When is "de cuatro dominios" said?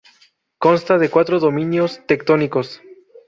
0.97-2.01